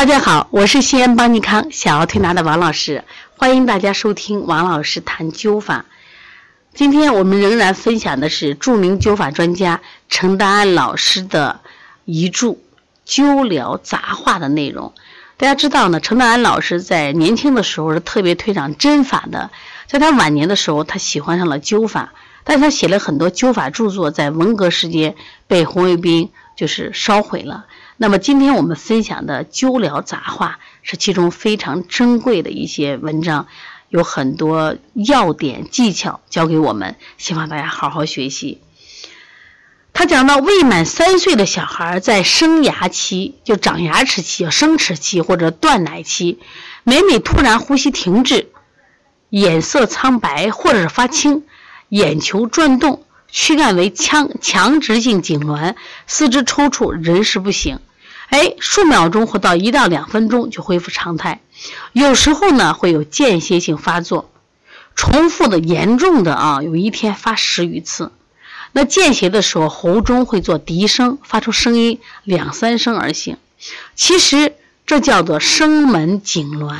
[0.00, 3.04] 大家好，我是西安邦尼康小儿推拿的王老师，
[3.36, 5.84] 欢迎大家收听王老师谈灸法。
[6.72, 11.60] 今天我们仍然分享的是著名灸法专家陈丹安老师的
[12.06, 12.46] 遗著
[13.06, 14.94] 《灸疗杂话》的内容。
[15.36, 19.50] 大家知道呢，陈丹安老师在年轻的时候是特别推崇针法的，
[19.86, 22.14] 在他晚年的时候，他喜欢上了灸法，
[22.44, 25.14] 但是他写了很多灸法著作，在文革时间
[25.46, 27.66] 被红卫兵就是烧毁了。
[28.02, 33.46] 那么今天我们分享的灸疗杂话是其中非常珍贵的一些文章，
[33.90, 38.62] 有很多要点技巧教给我们，希望大家好好学习。
[39.92, 46.38] 他讲到未满三岁的小孩在生牙期，就长牙齿期、生齿期或者断奶期，
[46.84, 48.48] 每每突然呼吸停滞，
[49.28, 51.44] 眼色苍白或者是发青，
[51.90, 55.74] 眼球转动，躯干为强强直性痉挛，
[56.06, 57.78] 四肢抽搐，人事不省。
[58.30, 61.40] 哎，数秒钟或到一到两分钟就恢复常态，
[61.92, 64.30] 有时候呢会有间歇性发作，
[64.94, 68.12] 重复的严重的啊，有一天发十余次。
[68.72, 73.36] 那间歇的时候，喉中会做笛声，发出声音两三声而醒。
[73.96, 74.54] 其实
[74.86, 76.76] 这叫做声门痉挛，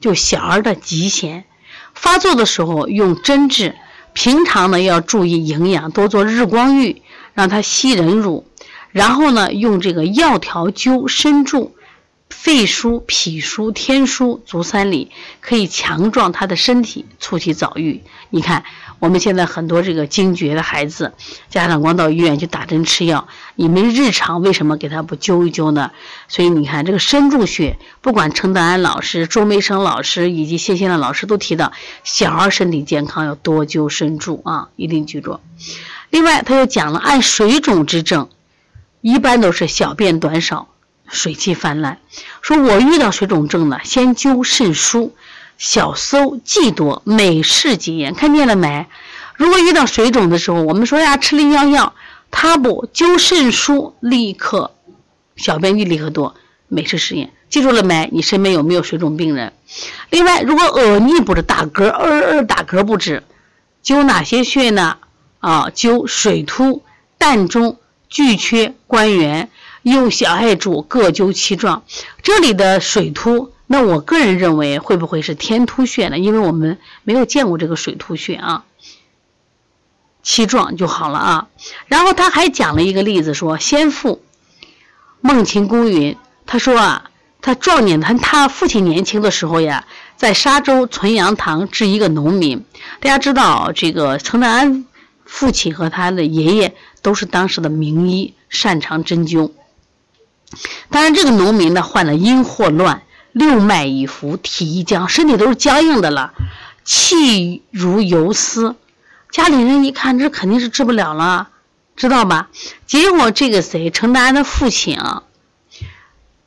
[0.00, 1.44] 就小儿的急弦。
[1.94, 3.76] 发作的时候用针治，
[4.12, 7.02] 平常呢要注意营养，多做日光浴，
[7.34, 8.44] 让他吸人乳。
[8.90, 11.74] 然后呢，用这个药调灸身注，
[12.30, 18.02] 肺腧、脾腧、天枢、足三里，可以强壮他的身体，促其早愈。
[18.30, 18.64] 你看，
[18.98, 21.12] 我们现在很多这个惊厥的孩子，
[21.48, 25.90] 家长光到医院去打针吃药，你们日常为什么给他不灸一灸呢？
[26.28, 31.72] 所以你看，这个身柱穴，不管陈德安老师、周梅生老师以及谢先亮老师都提到，
[32.04, 35.40] 小儿身体健康要多灸身柱啊，一定记住。
[36.10, 38.28] 另外，他又讲了按水肿之症。
[39.00, 40.68] 一般都是小便短少，
[41.08, 41.98] 水气泛滥。
[42.42, 45.12] 说我遇到水肿症了，先灸肾腧，
[45.56, 48.86] 小搜既多，每事即验，看见了没？
[49.36, 51.94] 如果遇到水肿的时候，我们说呀，吃利尿药，
[52.30, 54.72] 他不灸肾腧，立刻
[55.36, 56.34] 小便就立刻多，
[56.66, 58.08] 每次实验，记住了没？
[58.12, 59.52] 你身边有没有水肿病人？
[60.10, 63.22] 另外，如果呃逆不止，打嗝，呃呃打嗝不止，
[63.84, 64.96] 灸哪些穴呢？
[65.38, 66.82] 啊，灸水突、
[67.18, 67.78] 膻中。
[68.08, 69.50] 巨缺关元，
[69.82, 71.82] 用小爱柱各究其状。
[72.22, 76.18] 这里的水突，那我个人认为会不会是天突穴呢？
[76.18, 78.64] 因为我们没有见过这个水突穴啊。
[80.22, 81.48] 七壮就好了啊。
[81.86, 84.22] 然后他还讲了一个例子，说先父
[85.20, 87.10] 孟秦公云，他说啊，
[87.40, 89.86] 他壮年他他父亲年轻的时候呀，
[90.16, 92.64] 在沙州存阳堂治一个农民。
[93.00, 94.84] 大家知道这个陈德安
[95.28, 96.74] 父亲和他的爷爷。
[97.00, 99.52] 都是当时的名医，擅长针灸。
[100.90, 103.02] 当然，这个农民呢患了阴霍乱，
[103.32, 106.34] 六脉已浮，体已僵，身体都是僵硬的了，
[106.84, 108.74] 气如游丝。
[109.30, 111.50] 家里人一看，这肯定是治不了了，
[111.96, 112.50] 知道吧？
[112.86, 115.22] 结果这个谁，陈达安的父亲啊，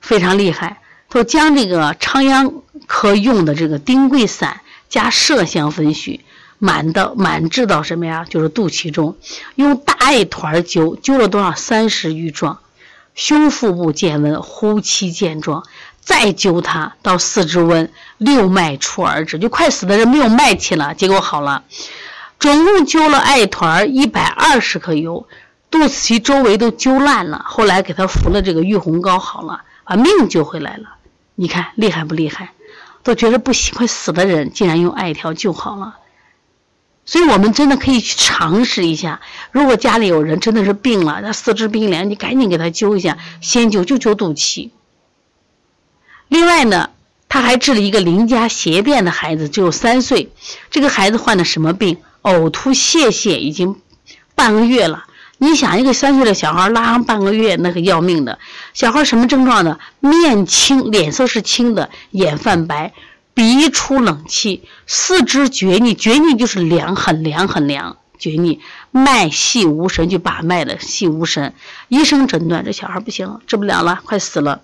[0.00, 2.52] 非常厉害，都将这个昌阳
[2.88, 6.20] 科用的这个丁桂散加麝香分许。
[6.64, 8.24] 满到满治到什么呀？
[8.30, 9.16] 就是肚脐中，
[9.56, 11.52] 用大艾团灸，灸了多少？
[11.56, 12.60] 三十余壮，
[13.16, 15.64] 胸腹部见温，呼气见壮，
[16.00, 21.64] 再灸它到四肢温，六脉出而止，就快死的人没有脉气了，结果好了。
[22.38, 25.26] 总共灸了艾团一百二十克油，
[25.68, 30.90] 肚脐脐周围都灸烂了，后来给他服了这个玉红膏，好了，把命救回来了。
[31.34, 32.52] 你看厉害不厉害？
[33.02, 35.96] 都觉得不行，快死的人，竟然用艾条救好了。
[37.12, 39.20] 所以我们真的可以去尝试一下。
[39.50, 44.70] 如果家里有人真的是病了，他四肢冰凉，你赶紧给他灸一下，先灸就灸肚脐。
[46.28, 46.88] 另外呢，
[47.28, 50.32] 他还治了一个邻家邪便的孩子，只有三岁。
[50.70, 51.98] 这个孩子患的什么病？
[52.22, 53.76] 呕吐泄泻，已经
[54.34, 55.04] 半个月了。
[55.36, 58.38] 你想，一个三岁的小孩拉上半个月，那个要命的。
[58.72, 59.78] 小孩什么症状呢？
[60.00, 62.94] 面青，脸色是青的，眼泛白。
[63.34, 71.54] 鼻出冷气，四肢厥逆，厥逆就是凉，很凉很凉，厥逆，脉细无神，就把脉的细无神。
[71.88, 74.60] 医生诊断这小孩不行，治不了了，快死了。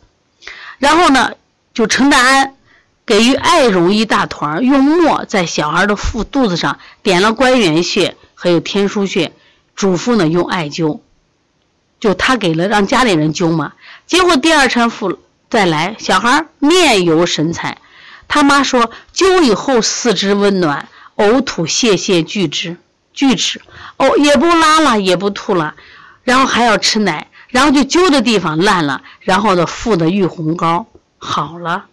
[0.78, 1.32] 然后呢，
[1.72, 2.54] 就陈大安
[3.06, 9.32] 给予艾绒一大团，用墨在小孩的腹肚子上点了关元穴，还有天枢穴，
[9.74, 11.00] 嘱咐呢用艾灸。
[12.00, 13.72] 就他给了让家里人灸嘛，
[14.06, 15.18] 结果第二天复
[15.50, 17.78] 再来，小孩面有神采。
[18.28, 22.76] 他妈说灸以后四肢温暖，呕吐泄泻拒之
[23.12, 23.60] 拒之，
[23.96, 25.74] 哦也不拉了也不吐了，
[26.22, 30.86] 然后还要吃奶，然后就灸的地方烂了，然后呢敷的玉红膏，
[31.18, 31.86] 好了。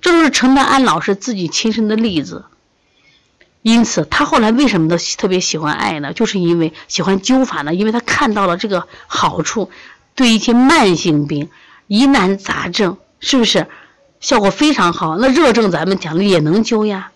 [0.00, 2.44] 这都是陈德安老师自己亲身的例子。
[3.62, 6.12] 因此，他后来为什么都特别喜欢艾呢？
[6.12, 9.70] 就是因为喜欢灸法呢，因为他看到了这个好处，
[10.16, 11.48] 对一些慢性病、
[11.86, 13.68] 疑难杂症，是不是
[14.22, 15.18] 效果非常好？
[15.18, 17.10] 那热症咱们讲的也能灸呀。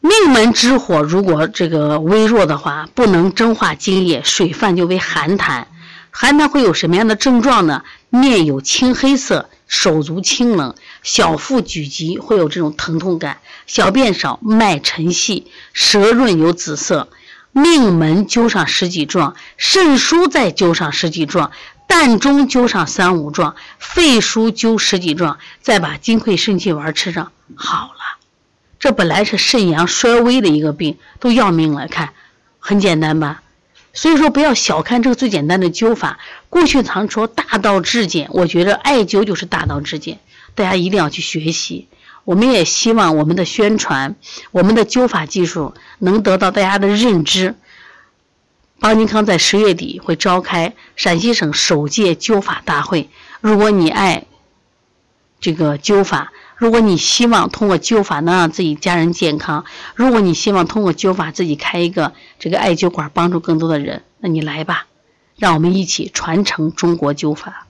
[0.00, 5.66] 命门之火如果这个微弱的话，不能蒸化精液，水泛就为寒痰。
[6.10, 7.84] 寒痰会有什么样的症状呢？
[8.08, 13.38] 面有青黑色，手足清冷，小腹举急，会有这种疼痛感。
[13.66, 17.08] 小便少，脉沉细，舌润有紫色。
[17.52, 21.50] 命门灸上十几壮，肾腧再灸上十几壮，
[21.90, 28.18] 膻中灸上三五壮，肺腧灸十几壮，再把金匮肾气丸吃上，好了。
[28.78, 31.88] 这本来是肾阳衰微的一个病，都要命了。
[31.88, 32.10] 看，
[32.60, 33.42] 很简单吧？
[33.92, 36.20] 所以说，不要小看这个最简单的灸法。
[36.48, 40.20] 过去常说大道至简，我觉得艾灸就是大道至简，
[40.54, 41.88] 大家一定要去学习。
[42.24, 44.14] 我们也希望我们的宣传，
[44.52, 47.56] 我们的灸法技术能得到大家的认知。
[48.80, 53.10] 邦尼康在十月底会召开陕西省首届灸法大会。
[53.42, 54.24] 如果你爱
[55.38, 64.86] 这个灸法，如果你希望通过灸法能让自己家人健康，如果你希望通过灸法自己开一个这个艾灸馆帮助更多的人，那你来吧，
[65.36, 67.66] 让我们一起传承中国灸法。